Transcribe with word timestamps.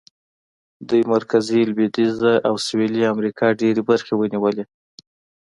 دوی 0.87 1.01
مرکزي، 1.13 1.61
لوېدیځه 1.71 2.33
او 2.47 2.53
سوېلي 2.65 3.03
امریکا 3.13 3.47
ډېرې 3.61 3.81
برخې 3.89 4.13
ونیولې. 4.17 4.63